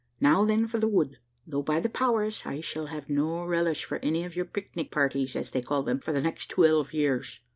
Now 0.19 0.45
then 0.45 0.65
for 0.65 0.79
the 0.79 0.87
wood, 0.87 1.19
though, 1.45 1.61
by 1.61 1.79
the 1.79 1.87
powers, 1.87 2.41
I 2.43 2.59
shall 2.59 2.87
have 2.87 3.07
no 3.07 3.45
relish 3.45 3.85
for 3.85 3.99
any 3.99 4.23
of 4.25 4.35
your 4.35 4.45
pic 4.45 4.75
nic 4.75 4.89
parties, 4.89 5.35
as 5.35 5.51
they 5.51 5.61
call 5.61 5.83
them, 5.83 5.99
for 5.99 6.11
the 6.11 6.21
next 6.23 6.49
twelve 6.49 6.91
years." 6.91 7.41